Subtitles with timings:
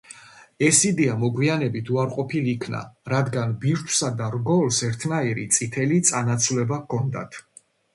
[0.67, 2.81] ეს იდეა მოგვიანებით უარყოფილი იქნა,
[3.15, 7.43] რადგან ბირთვსა და რგოლს ერთნაირი წითელი წანაცვლება ჰქონდათ.